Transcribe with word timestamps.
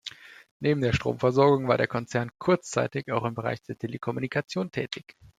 Neben 0.59 0.81
der 0.81 0.93
Stromversorgung 0.93 1.67
war 1.67 1.77
der 1.77 1.85
Konzern 1.85 2.31
kurzzeitig 2.39 3.11
auch 3.11 3.23
im 3.23 3.35
Bereich 3.35 3.61
der 3.61 3.77
Telekommunikation 3.77 4.71
tätig. 4.71 5.15